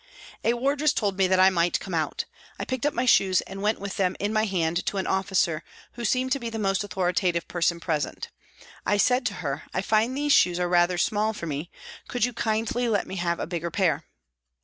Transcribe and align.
A 0.43 0.55
wardress 0.55 0.93
told 0.93 1.15
me 1.19 1.31
I 1.31 1.51
might 1.51 1.79
come 1.79 1.93
out. 1.93 2.25
I 2.57 2.65
picked 2.65 2.87
up 2.87 2.93
my 2.95 3.05
shoes 3.05 3.41
and 3.41 3.61
went 3.61 3.79
with 3.79 3.97
them 3.97 4.15
in 4.19 4.33
my 4.33 4.45
hand 4.45 4.83
to 4.87 4.97
an" 4.97 5.05
officer" 5.05 5.63
who 5.93 6.03
seemed 6.05 6.31
to 6.31 6.39
be 6.39 6.49
the 6.49 6.57
most 6.57 6.83
authoritative 6.83 7.47
person 7.47 7.79
present. 7.79 8.29
I 8.83 8.97
said 8.97 9.27
to 9.27 9.33
her," 9.45 9.61
I 9.75 9.83
find 9.83 10.17
these 10.17 10.33
shoes 10.33 10.59
are 10.59 10.67
rather 10.67 10.97
small 10.97 11.33
for 11.33 11.45
me. 11.45 11.69
Could 12.07 12.25
you 12.25 12.33
kindly 12.33 12.89
let 12.89 13.05
me 13.05 13.17
have 13.17 13.39
a 13.39 13.45
bigger 13.45 13.69
pair 13.69 14.05